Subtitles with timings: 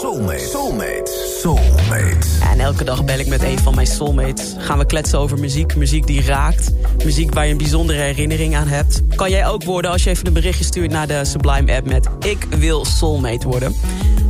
[0.00, 0.38] Soulmate.
[0.38, 1.12] Soulmate.
[1.40, 2.26] Soulmate.
[2.52, 4.54] En elke dag bel ik met een van mijn soulmates.
[4.58, 6.70] Gaan we kletsen over muziek, muziek die raakt.
[7.04, 9.02] Muziek waar je een bijzondere herinnering aan hebt.
[9.14, 12.08] Kan jij ook worden als je even een berichtje stuurt naar de Sublime app met...
[12.20, 13.74] Ik wil soulmate worden.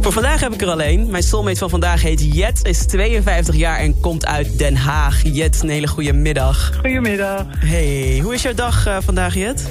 [0.01, 1.11] Voor vandaag heb ik er alleen.
[1.11, 5.23] Mijn soulmate van vandaag heet Jet, is 52 jaar en komt uit Den Haag.
[5.23, 6.75] Jet, een hele goede middag.
[6.75, 7.47] Goedemiddag.
[7.57, 9.71] Hey, hoe is jouw dag uh, vandaag, Jet?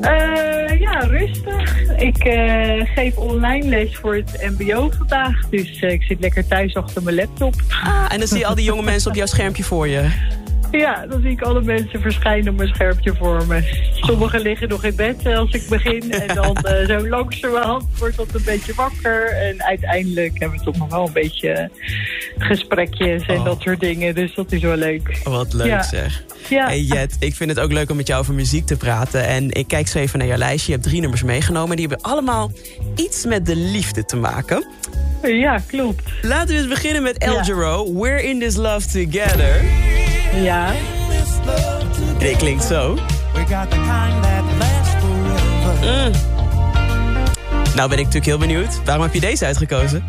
[0.00, 1.90] Uh, ja, rustig.
[1.96, 5.48] Ik uh, geef online les voor het mbo vandaag.
[5.48, 7.54] Dus uh, ik zit lekker thuis achter mijn laptop.
[7.84, 10.08] Ah, en dan zie je al die jonge mensen op jouw schermpje voor je.
[10.70, 13.88] Ja, dan zie ik alle mensen verschijnen op mijn schermpje voor me.
[13.94, 16.12] Sommigen liggen nog in bed als ik begin.
[16.12, 19.26] En dan uh, zo langzamerhand wordt dat een beetje wakker.
[19.26, 21.70] En uiteindelijk hebben we toch nog wel een beetje
[22.38, 23.44] gesprekjes en oh.
[23.44, 24.14] dat soort dingen.
[24.14, 25.20] Dus dat is wel leuk.
[25.24, 25.82] Wat leuk ja.
[25.82, 26.24] zeg.
[26.48, 26.66] Ja.
[26.66, 29.26] Hey Jet, ik vind het ook leuk om met jou over muziek te praten.
[29.26, 30.66] En ik kijk zo even naar jouw lijstje.
[30.66, 31.76] Je hebt drie nummers meegenomen.
[31.76, 32.52] Die hebben allemaal
[32.96, 34.66] iets met de liefde te maken.
[35.22, 36.02] Ja, klopt.
[36.22, 37.94] Laten we eens beginnen met El Giro.
[37.94, 39.89] We're in this love together.
[40.34, 40.72] Ja.
[42.18, 42.98] Dit klinkt zo.
[45.80, 46.10] Mm.
[47.74, 48.84] Nou ben ik natuurlijk heel benieuwd.
[48.84, 50.04] Waarom heb je deze uitgekozen?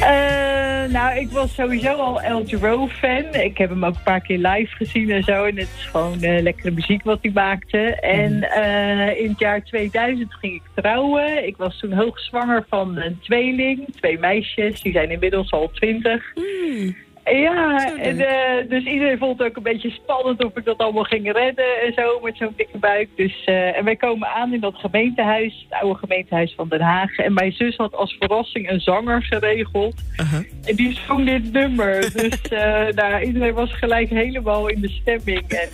[0.00, 3.34] Uh, nou, ik was sowieso al El Giro fan.
[3.34, 5.44] Ik heb hem ook een paar keer live gezien en zo.
[5.44, 7.78] En het is gewoon uh, lekkere muziek wat hij maakte.
[8.00, 11.46] En uh, in het jaar 2000 ging ik trouwen.
[11.46, 13.86] Ik was toen hoogzwanger van een tweeling.
[13.96, 16.22] Twee meisjes, die zijn inmiddels al twintig.
[16.34, 16.96] Mm.
[17.24, 21.04] Ja, en, uh, dus iedereen vond het ook een beetje spannend of ik dat allemaal
[21.04, 23.08] ging redden en zo met zo'n dikke buik.
[23.16, 27.16] Dus, uh, en wij komen aan in dat gemeentehuis, het oude gemeentehuis van Den Haag.
[27.16, 29.94] En mijn zus had als verrassing een zanger geregeld.
[30.16, 30.40] Uh -huh.
[30.64, 32.00] En die zong dit nummer.
[32.00, 35.48] dus uh, nou, iedereen was gelijk helemaal in de stemming.
[35.48, 35.68] En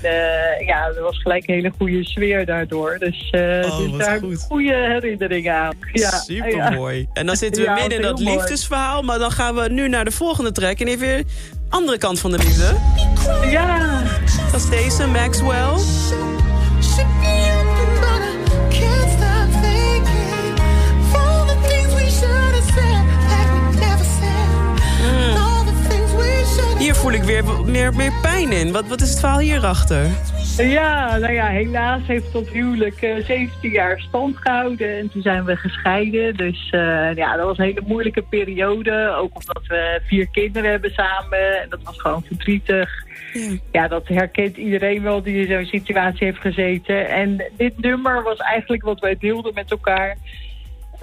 [0.67, 2.97] ja, er was gelijk een hele goede sfeer daardoor.
[2.99, 4.47] Dus, oh, dus daar goed.
[4.49, 5.75] goede herinneringen aan.
[5.93, 6.99] Ja, Super mooi.
[6.99, 7.07] Ja.
[7.13, 8.37] En dan zitten we ja, midden in dat mooi.
[8.37, 9.03] liefdesverhaal.
[9.03, 10.81] Maar dan gaan we nu naar de volgende track.
[10.81, 11.27] En even
[11.69, 12.77] andere kant van de liefde.
[13.51, 14.03] Ja.
[14.53, 15.75] Dat is deze, Maxwell.
[26.87, 28.73] Hier voel ik weer meer, meer pijn in.
[28.73, 30.07] Wat, wat is het verhaal hierachter?
[30.57, 35.45] Ja, nou ja, helaas heeft dat huwelijk uh, 17 jaar stand gehouden en toen zijn
[35.45, 36.37] we gescheiden.
[36.37, 39.15] Dus uh, ja, dat was een hele moeilijke periode.
[39.17, 42.91] Ook omdat we vier kinderen hebben samen en dat was gewoon verdrietig.
[43.33, 47.09] Ja, ja dat herkent iedereen wel die in zo'n situatie heeft gezeten.
[47.09, 50.17] En dit nummer was eigenlijk wat wij deelden met elkaar.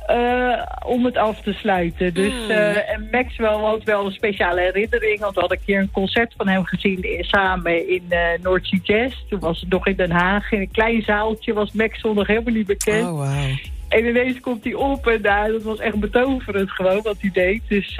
[0.09, 2.13] Uh, om het af te sluiten.
[2.13, 5.19] Dus, uh, en Maxwell had wel een speciale herinnering.
[5.19, 8.65] Want we hadden een keer een concert van hem gezien in, samen in uh, North
[8.65, 9.15] Sea Jazz.
[9.29, 10.51] Toen was het nog in Den Haag.
[10.51, 13.03] In een klein zaaltje was Maxwell nog helemaal niet bekend.
[13.05, 13.57] Oh, wow.
[13.89, 17.61] En ineens komt hij op en nou, dat was echt betoverend gewoon wat hij deed.
[17.67, 17.95] Dus,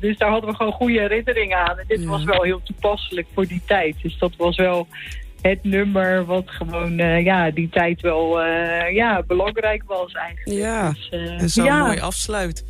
[0.00, 1.78] dus daar hadden we gewoon goede herinneringen aan.
[1.78, 2.08] En dit Ja.
[2.08, 3.96] was wel heel toepasselijk voor die tijd.
[4.02, 4.86] Dus dat was wel
[5.48, 10.58] het nummer wat gewoon uh, ja, die tijd wel uh, ja, belangrijk was eigenlijk.
[10.58, 11.86] Ja, dus, uh, en zo ja.
[11.86, 12.64] mooi afsluit.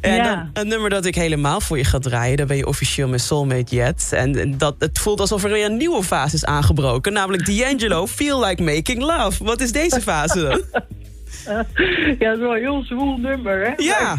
[0.00, 0.22] En Ja.
[0.34, 2.36] dan, een nummer dat ik helemaal voor je ga draaien...
[2.36, 4.12] daar ben je officieel mijn soulmate yet.
[4.12, 7.12] En dat, het voelt alsof er weer een nieuwe fase is aangebroken.
[7.12, 9.44] Namelijk D'Angelo, Feel Like Making Love.
[9.44, 10.62] Wat is deze fase dan?
[11.44, 11.64] ja,
[12.18, 13.72] dat is wel een heel zwoel nummer, hè?
[13.76, 14.18] Ja,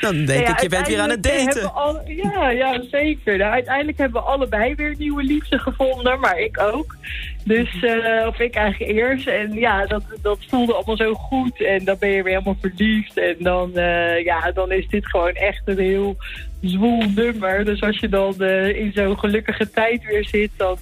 [0.00, 1.74] dan denk Ja, ik, je bent weer aan het daten.
[1.74, 3.36] Al, ja, ja, zeker.
[3.38, 6.96] Nou, uiteindelijk hebben we allebei weer nieuwe liefde gevonden, maar ik ook.
[7.44, 9.26] Dus, eh, of ik eigenlijk eerst.
[9.26, 11.62] En ja, dat, dat voelde allemaal zo goed.
[11.62, 13.18] En dan ben je weer helemaal verliefd.
[13.18, 16.16] En dan, eh, ja, dan is dit gewoon echt een heel
[16.60, 17.64] zwoel nummer.
[17.64, 20.78] Dus als je dan eh, in zo'n gelukkige tijd weer zit, dan,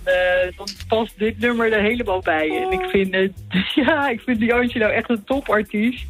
[0.57, 2.63] dan past dit nummer er helemaal bij.
[2.65, 3.33] En ik vind, het,
[3.87, 6.05] ja, ik vind D'Angelo echt een topartiest.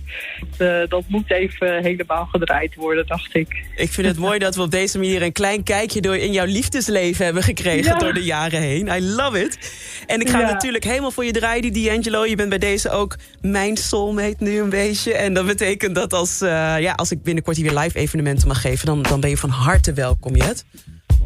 [0.88, 3.64] Dat moet even helemaal gedraaid worden, dacht ik.
[3.76, 6.46] Ik vind het mooi dat we op deze manier een klein kijkje door in jouw
[6.46, 7.98] liefdesleven hebben gekregen Ja.
[7.98, 8.86] door de jaren heen.
[8.86, 9.58] I love it.
[10.06, 10.50] En ik ga Ja.
[10.50, 12.24] natuurlijk helemaal voor je draaien, die D'Angelo.
[12.24, 15.14] Je bent bij deze ook mijn soulmate nu een beetje.
[15.14, 16.48] En dat betekent dat als, eh,
[16.78, 18.86] ja, als ik binnenkort hier weer live evenementen mag geven...
[18.86, 20.65] dan, dan ben je van harte welkom, Jet.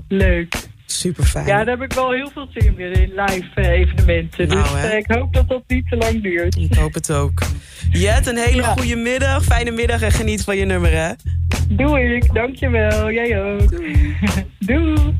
[0.09, 0.55] Leuk.
[0.87, 1.47] Super fijn.
[1.47, 4.49] Ja, daar heb ik wel heel veel zin weer in live eh, evenementen.
[4.49, 4.89] Nou, dus hè.
[4.89, 6.57] eh, ik hoop dat dat niet te lang duurt.
[6.57, 7.43] Ik hoop het ook.
[7.91, 8.73] Jet, een hele Ja.
[8.73, 9.45] goede middag.
[9.45, 11.13] Fijne middag en geniet van je nummer, hè?
[11.69, 13.11] Doe ik, dankjewel.
[13.13, 13.71] Jij ook.
[13.71, 14.17] Doei.
[14.61, 15.20] Strolling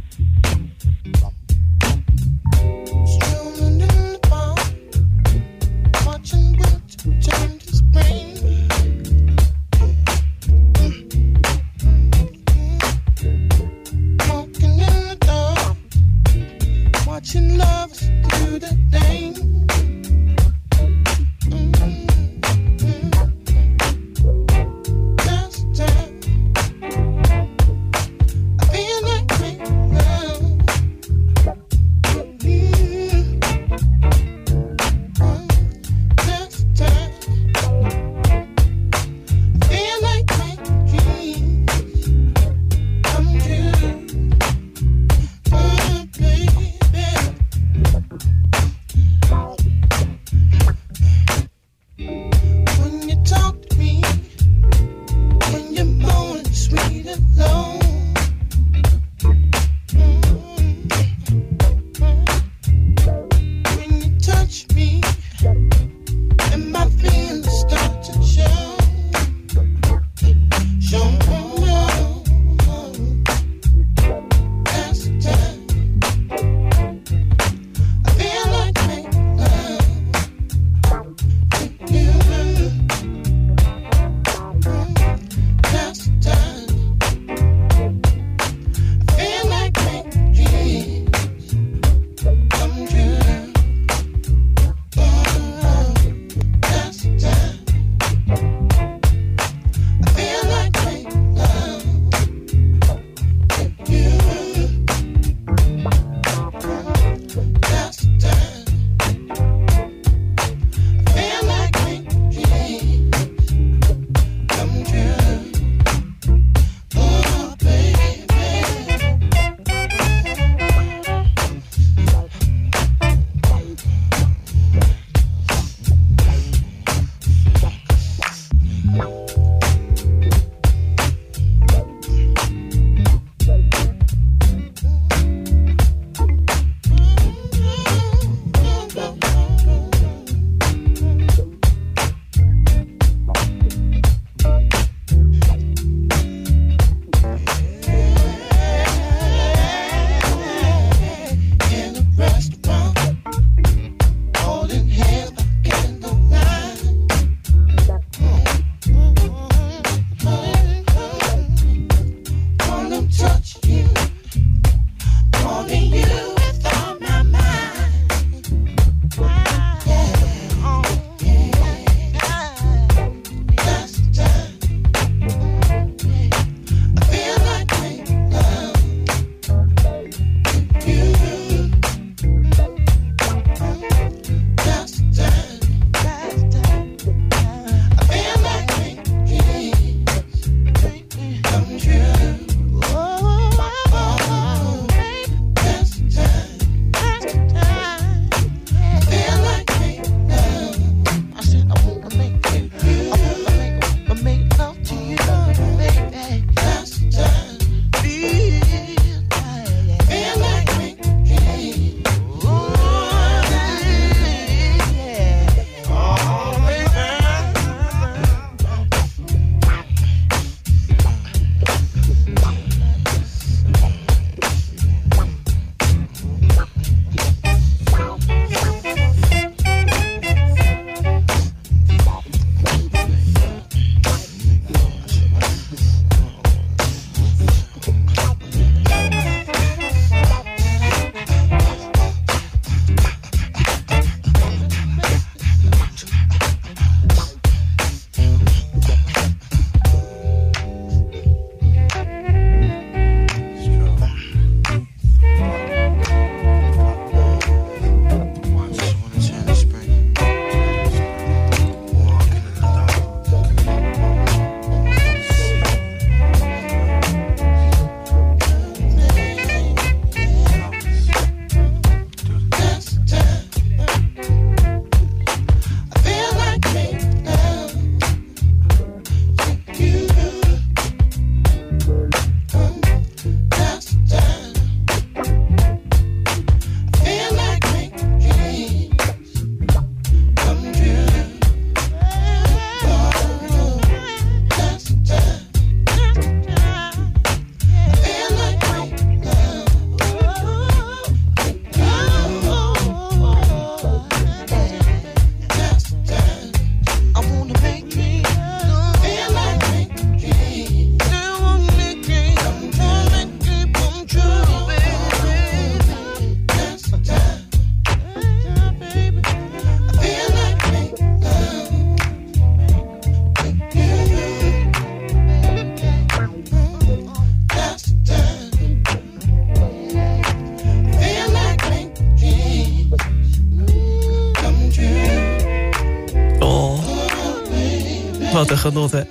[338.41, 339.03] Wat een genot, hè?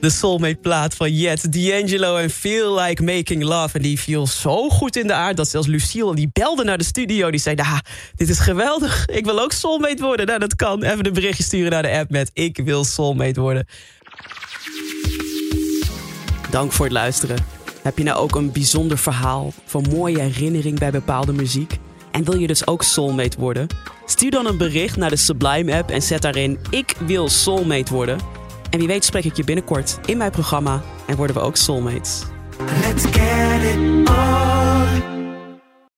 [0.00, 3.76] De soulmate plaat van Jet, D'Angelo en Feel Like Making Love.
[3.76, 6.84] En die viel zo goed in de aard dat zelfs Lucille die belde naar de
[6.84, 7.30] studio.
[7.30, 7.78] Die zei, nah,
[8.14, 9.06] dit is geweldig.
[9.06, 10.26] Ik wil ook soulmate worden.
[10.26, 10.82] Nou, dat kan.
[10.82, 13.66] Even een berichtje sturen naar de app met ik wil soulmate worden.
[16.50, 17.36] Dank voor het luisteren.
[17.82, 21.78] Heb je nou ook een bijzonder verhaal van mooie herinnering bij bepaalde muziek?
[22.10, 23.66] En wil je dus ook soulmate worden?
[24.06, 28.33] Stuur dan een bericht naar de Sublime app en zet daarin ik wil soulmate worden
[28.74, 32.22] en wie weet spreek ik je binnenkort in mijn programma en worden we ook soulmates.
[32.58, 35.13] Let's get it on.